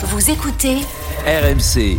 [0.00, 0.76] Vous écoutez
[1.26, 1.98] RMC.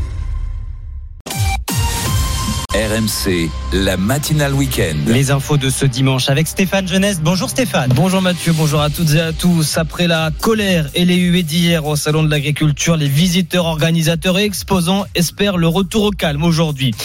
[2.73, 4.95] RMC, la matinale week-end.
[5.05, 7.20] Les infos de ce dimanche avec Stéphane Jeunesse.
[7.21, 7.91] Bonjour Stéphane.
[7.93, 9.77] Bonjour Mathieu, bonjour à toutes et à tous.
[9.77, 14.46] Après la colère et les huées d'hier au Salon de l'Agriculture, les visiteurs, organisateurs et
[14.46, 16.95] exposants espèrent le retour au calme aujourd'hui.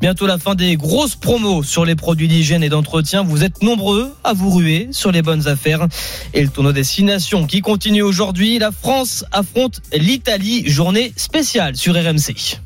[0.00, 3.22] Bientôt la fin des grosses promos sur les produits d'hygiène et d'entretien.
[3.22, 5.86] Vous êtes nombreux à vous ruer sur les bonnes affaires.
[6.32, 8.58] Et le tournoi destination qui continue aujourd'hui.
[8.58, 10.62] La France affronte l'Italie.
[10.66, 12.60] Journée spéciale sur RMC.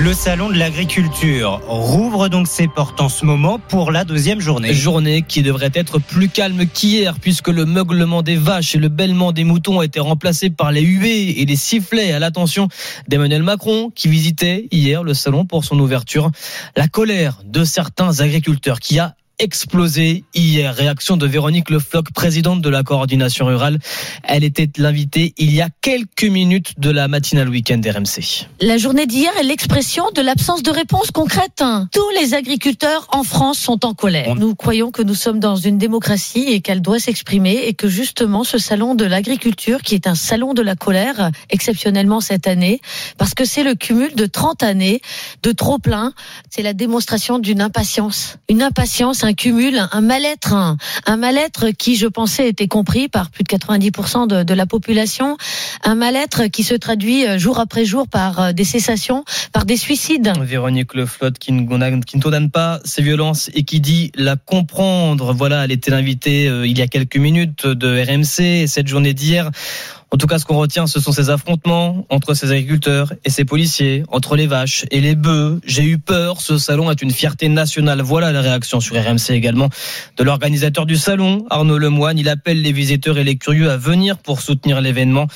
[0.00, 4.72] Le salon de l'agriculture rouvre donc ses portes en ce moment pour la deuxième journée.
[4.72, 9.32] Journée qui devrait être plus calme qu'hier puisque le meuglement des vaches et le bêlement
[9.32, 12.68] des moutons ont été remplacés par les huées et les sifflets à l'attention
[13.08, 16.30] d'Emmanuel Macron qui visitait hier le salon pour son ouverture.
[16.76, 20.74] La colère de certains agriculteurs qui a explosé hier.
[20.74, 23.78] Réaction de Véronique Le Floch, présidente de la coordination rurale.
[24.24, 28.48] Elle était l'invitée il y a quelques minutes de la matinale week-end RMC.
[28.60, 31.62] La journée d'hier est l'expression de l'absence de réponse concrète.
[31.92, 34.34] Tous les agriculteurs en France sont en colère.
[34.34, 38.44] Nous croyons que nous sommes dans une démocratie et qu'elle doit s'exprimer et que justement
[38.44, 42.80] ce salon de l'agriculture, qui est un salon de la colère, exceptionnellement cette année,
[43.16, 45.00] parce que c'est le cumul de 30 années
[45.42, 46.12] de trop plein,
[46.50, 48.36] c'est la démonstration d'une impatience.
[48.48, 50.54] Une impatience, un un mal-être,
[51.06, 55.36] un, mal-être qui, je pensais, était compris par plus de 90% de, la population,
[55.84, 59.76] un mal-être qui se traduit euh, jour après jour par euh, des cessations, par des
[59.76, 60.32] suicides.
[60.40, 64.36] Véronique Le Flotte qui ne, qui ne condamne pas ces violences et qui dit la
[64.36, 65.32] comprendre.
[65.32, 68.66] Voilà, elle était l'invitée euh, il y a quelques minutes de RMC.
[68.66, 69.50] Cette journée d'hier,
[70.10, 73.44] en tout cas, ce qu'on retient, ce sont ces affrontements entre ces agriculteurs et ces
[73.44, 75.60] policiers, entre les vaches et les bœufs.
[75.64, 76.40] J'ai eu peur.
[76.40, 78.00] Ce salon est une fierté nationale.
[78.00, 79.68] Voilà la réaction sur RMC également
[80.16, 82.18] de l'organisateur du salon, Arnaud Lemoine.
[82.18, 85.26] Il appelle les visiteurs et les curieux à venir pour soutenir l'événement.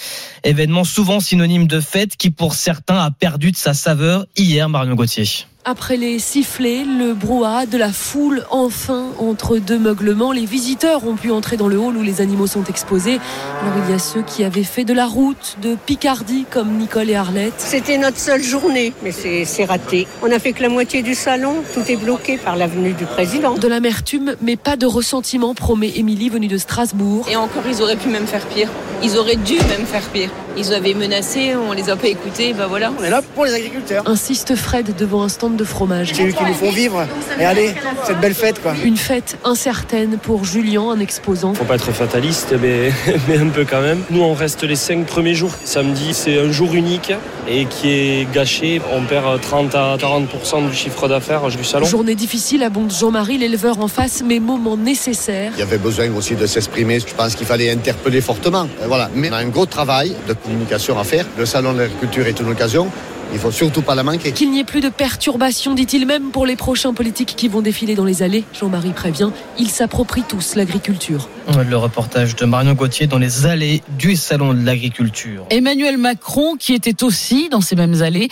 [0.43, 4.95] Événement souvent synonyme de fête qui, pour certains, a perdu de sa saveur hier, Marion
[4.95, 5.52] Gauthier.
[5.65, 11.15] Après les sifflets, le brouhaha de la foule, enfin, entre deux meuglements, les visiteurs ont
[11.15, 13.21] pu entrer dans le hall où les animaux sont exposés.
[13.61, 17.11] Alors il y a ceux qui avaient fait de la route, de Picardie, comme Nicole
[17.11, 17.55] et Arlette.
[17.59, 20.09] C'était notre seule journée, mais c'est raté.
[20.21, 23.55] On a fait que la moitié du salon, tout est bloqué par l'avenue du président.
[23.55, 27.29] De l'amertume, mais pas de ressentiment, promet Émilie, venue de Strasbourg.
[27.31, 28.69] Et encore, ils auraient pu même faire pire.
[29.01, 30.31] Ils auraient dû même faire pire.
[30.57, 32.93] Ils avaient menacé, on les a pas écoutés, bah voilà.
[32.99, 34.03] On est là pour les agriculteurs.
[34.07, 36.13] Insiste Fred devant un stand de fromage.
[36.15, 37.07] C'est eux qui nous font vivre.
[37.41, 37.75] Et allez,
[38.05, 38.75] cette belle fête quoi.
[38.85, 41.55] Une fête incertaine pour Julien, un exposant.
[41.55, 42.93] Faut pas être fataliste, mais,
[43.29, 44.03] mais un peu quand même.
[44.11, 45.53] Nous, on reste les cinq premiers jours.
[45.65, 47.13] Samedi, c'est un jour unique
[47.49, 48.81] et qui est gâché.
[48.93, 51.87] On perd 30 à 40% du chiffre d'affaires du salon.
[51.87, 55.53] Journée difficile, abonde Jean-Marie, l'éleveur en face, mais moment nécessaire.
[55.57, 57.01] Il y avait besoin aussi de s'exprimer.
[57.01, 58.69] Je pense qu'il fallait interpeller fortement.
[58.87, 59.11] Voilà.
[59.15, 61.27] Mais on a un gros travail de communication à faire.
[61.39, 62.91] Le salon de l'agriculture est une occasion.
[63.33, 64.33] Il faut surtout pas la manquer.
[64.33, 67.95] Qu'il n'y ait plus de perturbations, dit-il même pour les prochains politiques qui vont défiler
[67.95, 68.45] dans les allées.
[68.53, 71.29] Jean-Marie prévient, ils s'approprient tous l'agriculture.
[71.69, 75.47] Le reportage de Marion Gauthier dans les allées du salon de l'agriculture.
[75.51, 78.29] Emmanuel Macron, qui était aussi dans ces mêmes allées,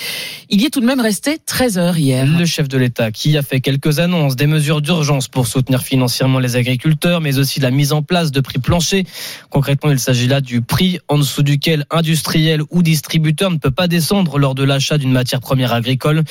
[0.51, 2.27] il y est tout de même resté 13 heures hier.
[2.27, 6.39] Le chef de l'État qui a fait quelques annonces, des mesures d'urgence pour soutenir financièrement
[6.39, 9.05] les agriculteurs, mais aussi la mise en place de prix planchers.
[9.49, 13.89] Concrètement, il s'agit là du prix en dessous duquel industriel ou distributeur ne peut pas
[13.89, 16.25] descendre lors de l'achat d'une matière première agricole.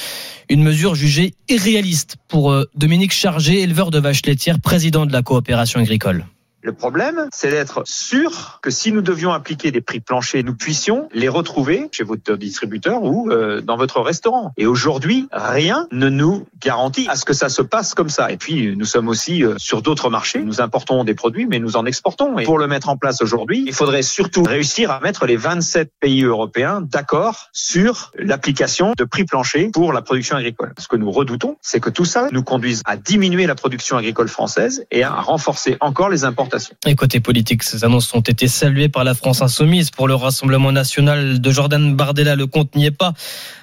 [0.50, 5.22] Une mesure jugée irréaliste pour euh, Dominique Chargé, éleveur de vaches laitières, président de la
[5.22, 6.25] coopération agricole.
[6.62, 11.08] Le problème, c'est d'être sûr que si nous devions appliquer des prix planchers, nous puissions
[11.14, 14.52] les retrouver chez votre distributeur ou euh, dans votre restaurant.
[14.58, 18.30] Et aujourd'hui, rien ne nous garantit à ce que ça se passe comme ça.
[18.30, 20.40] Et puis, nous sommes aussi euh, sur d'autres marchés.
[20.40, 22.38] Nous importons des produits, mais nous en exportons.
[22.40, 25.94] Et pour le mettre en place aujourd'hui, il faudrait surtout réussir à mettre les 27
[26.02, 30.74] pays européens d'accord sur l'application de prix planchers pour la production agricole.
[30.78, 34.28] Ce que nous redoutons, c'est que tout ça nous conduise à diminuer la production agricole
[34.28, 36.49] française et à renforcer encore les importations
[36.86, 40.72] et côté politique, ces annonces ont été saluées par la France insoumise pour le Rassemblement
[40.72, 42.36] national de Jordan Bardella.
[42.36, 43.13] Le compte n'y est pas.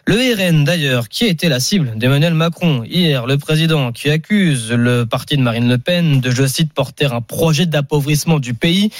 [0.06, 4.72] Le RN d'ailleurs, qui a été la cible d'Emmanuel Macron hier, le président qui accuse
[4.72, 8.90] le parti de Marine Le Pen de, je cite, porter un projet d'appauvrissement du pays.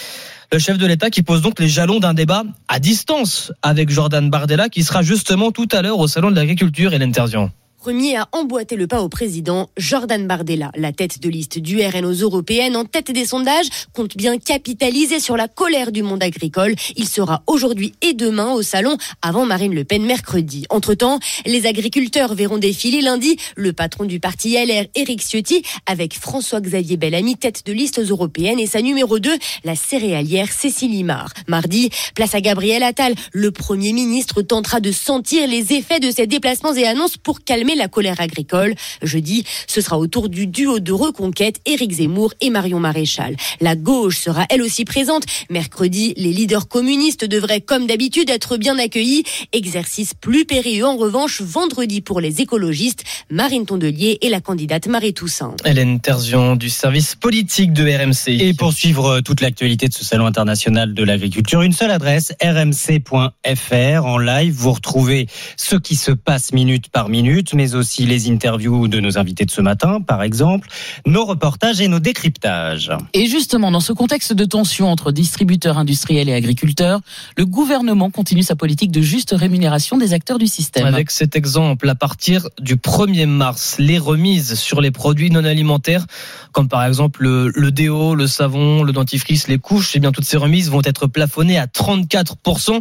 [0.53, 4.31] Le chef de l'État qui pose donc les jalons d'un débat à distance avec Jordan
[4.31, 7.51] Bardella qui sera justement tout à l'heure au Salon de l'Agriculture et l'Intervision
[7.87, 12.05] premier à emboîter le pas au président, Jordan Bardella, la tête de liste du RN
[12.05, 16.75] aux européennes, en tête des sondages, compte bien capitaliser sur la colère du monde agricole.
[16.97, 20.67] Il sera aujourd'hui et demain au salon avant Marine Le Pen mercredi.
[20.69, 26.97] Entre-temps, les agriculteurs verront défiler lundi le patron du parti LR, Éric Ciotti, avec François-Xavier
[26.97, 29.31] Bellamy, tête de liste aux européennes, et sa numéro 2,
[29.63, 31.33] la céréalière Cécile Limard.
[31.47, 33.15] Mardi, place à Gabriel Attal.
[33.31, 37.76] Le Premier ministre tentera de sentir les effets de ses déplacements et annonces pour calmer
[37.77, 38.75] la colère agricole.
[39.03, 43.37] Jeudi, ce sera au tour du duo de reconquête Éric Zemmour et Marion Maréchal.
[43.61, 45.25] La gauche sera elle aussi présente.
[45.51, 49.25] Mercredi, les leaders communistes devraient, comme d'habitude, être bien accueillis.
[49.53, 55.15] Exercice plus périlleux en revanche vendredi pour les écologistes, Marine Tondelier et la candidate Marie
[55.15, 55.55] Toussaint.
[55.65, 58.41] Hélène Terzion du service politique de RMC.
[58.41, 64.05] Et pour suivre toute l'actualité de ce salon international de l'agriculture, une seule adresse, rmc.fr.
[64.05, 65.27] En live, vous retrouvez
[65.57, 69.51] ce qui se passe minute par minute, mais aussi les interviews de nos invités de
[69.51, 70.69] ce matin, par exemple,
[71.07, 72.93] nos reportages et nos décryptages.
[73.13, 77.01] Et justement, dans ce contexte de tension entre distributeurs industriels et agriculteurs,
[77.37, 80.87] le gouvernement continue sa politique de juste rémunération des acteurs du système.
[80.87, 86.07] Avec cet exemple, à partir du 1er mars, les remises sur les produits non alimentaires,
[86.53, 90.25] comme par exemple le, le déo, le savon, le dentifrice, les couches, eh bien toutes
[90.25, 92.81] ces remises vont être plafonnées à 34%.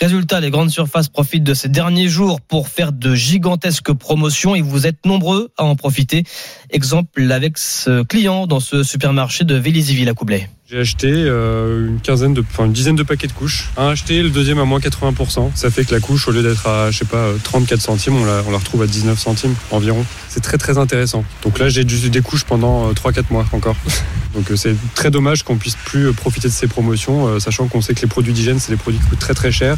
[0.00, 4.60] Résultat, les grandes surfaces profitent de ces derniers jours pour faire de gigantesques promotions et
[4.60, 6.24] vous êtes nombreux à en profiter.
[6.68, 10.50] Exemple avec ce client dans ce supermarché de Vélizyville à Coublet.
[10.72, 13.68] J'ai acheté euh, une quinzaine de, enfin une dizaine de paquets de couches.
[13.76, 15.50] Un acheté, le deuxième à moins 80%.
[15.54, 18.24] Ça fait que la couche, au lieu d'être à, je sais pas, 34 centimes, on
[18.24, 20.02] la, on la retrouve à 19 centimes environ.
[20.30, 21.26] C'est très très intéressant.
[21.42, 23.76] Donc là, j'ai des couches pendant 3-4 mois encore.
[24.34, 27.80] Donc euh, c'est très dommage qu'on puisse plus profiter de ces promotions, euh, sachant qu'on
[27.80, 29.76] sait que les produits d'hygiène, c'est des produits qui coûtent très très cher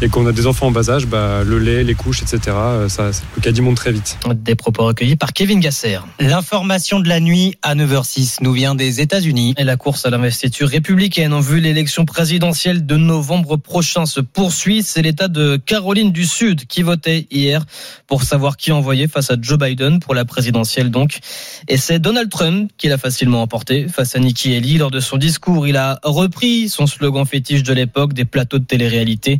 [0.00, 2.38] et qu'on a des enfants en bas âge, bah, le lait, les couches, etc.
[2.56, 4.18] euh, Ça, le caddie monte très vite.
[4.34, 5.98] Des propos recueillis par Kevin Gasser.
[6.20, 9.54] L'information de la nuit à 9h06 nous vient des États-Unis.
[9.58, 14.82] Et la course à l'investiture républicaine en vue l'élection présidentielle de novembre prochain se poursuit.
[14.82, 17.64] C'est l'État de Caroline du Sud qui votait hier
[18.06, 21.20] pour savoir qui envoyer face à Joe Biden pour la présidentielle donc.
[21.68, 24.76] Et c'est Donald Trump qui l'a facilement emporté face à Nikki Haley.
[24.76, 28.64] Lors de son discours, il a repris son slogan fétiche de l'époque des plateaux de
[28.64, 29.38] télé-réalité.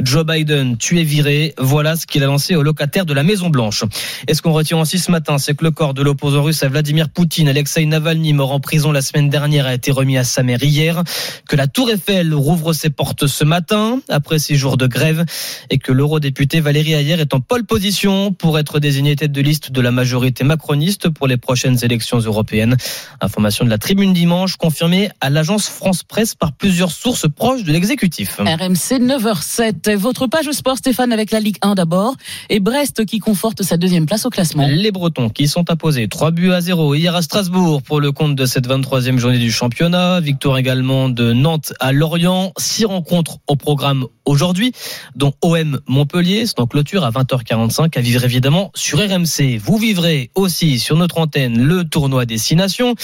[0.00, 1.54] Joe Biden, tu es viré.
[1.58, 3.82] Voilà ce qu'il a lancé aux locataires de la Maison Blanche.
[4.28, 6.68] Et ce qu'on retient aussi ce matin, c'est que le corps de l'opposant russe à
[6.68, 10.42] Vladimir Poutine, Alexei Navalny, mort en prison la semaine dernière, a été remis à sa
[10.42, 11.02] mère hier.
[11.48, 15.24] Que la Tour Eiffel rouvre ses portes ce matin, après six jours de grève,
[15.70, 19.72] et que l'eurodéputé Valérie Ayer est en pole position pour être désigné tête de liste
[19.72, 22.76] de la majorité macroniste pour les prochaines élections européennes.
[23.20, 27.72] Information de la Tribune dimanche, confirmée à l'agence France Presse par plusieurs sources proches de
[27.72, 28.38] l'exécutif.
[28.38, 29.94] RMC 9h07.
[29.94, 32.16] Votre page sport, Stéphane, avec la Ligue 1 d'abord.
[32.50, 34.66] Et Brest qui conforte sa deuxième place au classement.
[34.68, 38.34] Les Bretons qui sont imposés 3 buts à 0 hier à Strasbourg pour le compte
[38.34, 40.15] de cette 23e journée du championnat.
[40.20, 42.52] Victoire également de Nantes à Lorient.
[42.58, 44.72] Six rencontres au programme aujourd'hui,
[45.14, 46.46] dont OM Montpellier.
[46.46, 49.58] C'est en clôture à 20h45 à vivre évidemment sur RMC.
[49.58, 52.94] Vous vivrez aussi sur notre antenne le tournoi Destination.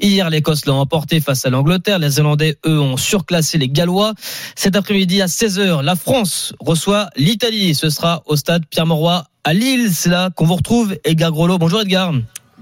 [0.00, 1.98] Hier, l'Écosse l'a emporté face à l'Angleterre.
[1.98, 4.14] Les Zélandais, eux, ont surclassé les Gallois.
[4.56, 7.74] Cet après-midi à 16h, la France reçoit l'Italie.
[7.74, 9.90] Ce sera au stade Pierre-Mauroy à Lille.
[9.92, 10.96] C'est là qu'on vous retrouve.
[11.04, 11.58] Edgar Grolot.
[11.58, 12.12] Bonjour Edgar.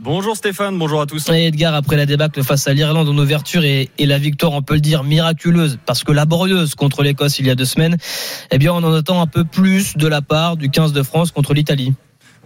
[0.03, 1.29] Bonjour Stéphane, bonjour à tous.
[1.29, 4.63] Et Edgar, après la débâcle face à l'Irlande en ouverture et, et, la victoire, on
[4.63, 7.99] peut le dire, miraculeuse, parce que laborieuse contre l'Écosse il y a deux semaines,
[8.51, 11.33] eh bien on en attend un peu plus de la part du 15 de France
[11.33, 11.93] contre l'Italie.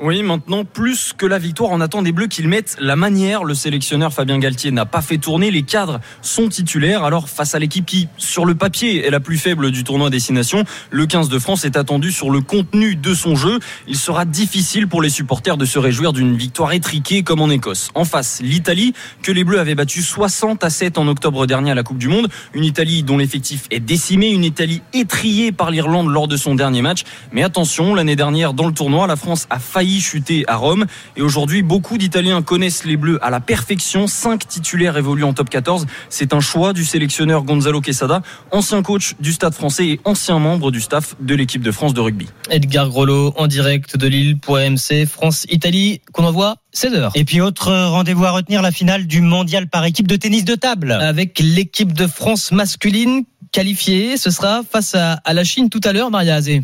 [0.02, 3.44] Oui, maintenant, plus que la victoire, on attend des Bleus qu'ils mettent la manière.
[3.44, 5.52] Le sélectionneur Fabien Galtier n'a pas fait tourner.
[5.52, 7.04] Les cadres sont titulaires.
[7.04, 10.64] Alors, face à l'équipe qui, sur le papier, est la plus faible du tournoi Destination,
[10.90, 13.60] le 15 de France est attendu sur le contenu de son jeu.
[13.86, 17.90] Il sera difficile pour les supporters de se réjouir d'une victoire étriquée comme en Écosse.
[17.94, 21.76] En face, l'Italie, que les Bleus avaient battu 60 à 7 en octobre dernier à
[21.76, 22.28] la Coupe du Monde.
[22.52, 24.30] Une Italie dont l'effectif est décimé.
[24.30, 27.04] Une Italie étriée par l'Irlande lors de son dernier match.
[27.30, 30.86] Mais attention, l'année dernière, dans le tournoi, la France a failli chuter à Rome.
[31.16, 34.06] Et aujourd'hui, beaucoup d'Italiens connaissent les Bleus à la perfection.
[34.06, 35.86] Cinq titulaires évoluent en top 14.
[36.08, 40.70] C'est un choix du sélectionneur Gonzalo Quesada, ancien coach du Stade français et ancien membre
[40.70, 42.26] du staff de l'équipe de France de rugby.
[42.50, 44.58] Edgar Grolot en direct de Lille pour
[45.06, 47.10] France-Italie qu'on envoie 16h.
[47.14, 50.54] Et puis autre rendez-vous à retenir, la finale du mondial par équipe de tennis de
[50.54, 50.92] table.
[50.92, 55.92] Avec l'équipe de France masculine qualifiée, ce sera face à, à la Chine tout à
[55.92, 56.62] l'heure, Maria Azé.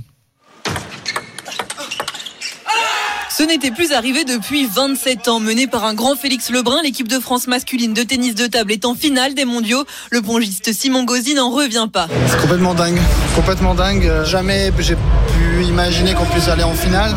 [3.41, 5.41] Ce n'était plus arrivé depuis 27 ans.
[5.41, 8.85] Menée par un grand Félix Lebrun, l'équipe de France masculine de tennis de table est
[8.85, 9.83] en finale des mondiaux.
[10.11, 12.07] Le pongiste Simon Gauzy n'en revient pas.
[12.27, 13.01] C'est complètement dingue.
[13.35, 14.13] Complètement dingue.
[14.27, 17.15] Jamais j'ai pu imaginer qu'on puisse aller en finale.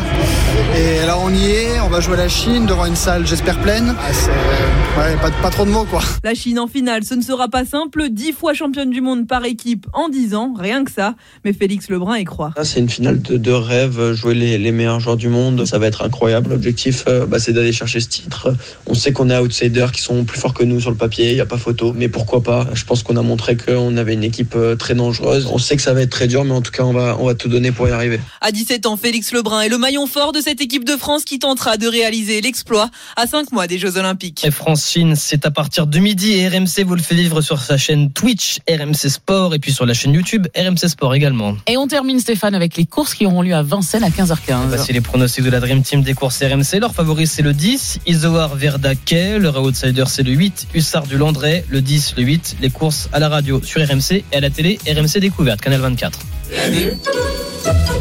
[0.76, 1.80] Et là, on y est.
[1.80, 3.94] On va jouer la Chine devant une salle, j'espère, pleine.
[3.98, 6.00] Ah, c'est ouais, pas, pas trop de mots, quoi.
[6.22, 8.08] La Chine en finale, ce ne sera pas simple.
[8.08, 11.16] 10 fois championne du monde par équipe en 10 ans, rien que ça.
[11.44, 12.54] Mais Félix Lebrun y croit.
[12.62, 14.14] C'est une finale de, de rêve.
[14.14, 16.13] Jouer les, les, meilleurs joueurs du monde, ça va être incroyable.
[16.22, 18.54] L'objectif, euh, bah, c'est d'aller chercher ce titre.
[18.86, 21.30] On sait qu'on a outsiders qui sont plus forts que nous sur le papier.
[21.30, 21.92] Il n'y a pas photo.
[21.94, 22.66] Mais pourquoi pas?
[22.74, 25.46] Je pense qu'on a montré qu'on avait une équipe euh, très dangereuse.
[25.52, 27.26] On sait que ça va être très dur, mais en tout cas, on va, on
[27.26, 28.20] va tout donner pour y arriver.
[28.40, 31.38] À 17 ans, Félix Lebrun est le maillon fort de cette équipe de France qui
[31.38, 34.44] tentera de réaliser l'exploit à 5 mois des Jeux Olympiques.
[34.44, 37.76] Et France-Chine, c'est à partir de midi et RMC vous le fait vivre sur sa
[37.76, 41.56] chaîne Twitch, RMC Sport, et puis sur la chaîne YouTube, RMC Sport également.
[41.66, 44.68] Et on termine Stéphane avec les courses qui auront lieu à Vincennes à 15h15.
[44.68, 46.80] Voici les pronostics de la Dream Team des courses RMC.
[46.80, 51.64] Leur favori c'est le 10, Isoar Verdaquet, leur outsider c'est le 8, Hussard du Landré,
[51.68, 54.78] le 10, le 8, les courses à la radio sur RMC et à la télé
[54.86, 56.20] RMC Découverte, Canal 24.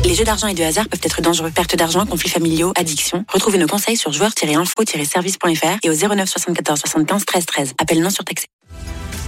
[0.05, 1.50] Les jeux d'argent et de hasard peuvent être dangereux.
[1.50, 3.25] Perte d'argent, conflits familiaux, addiction.
[3.31, 7.74] Retrouvez nos conseils sur joueurs-info-service.fr et au 09 74 75 13 13.
[7.79, 8.45] Appel non surtaxé.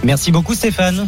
[0.04, 1.04] Merci beaucoup Stéphane.